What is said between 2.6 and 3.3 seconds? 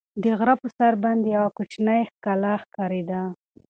ښکارېده.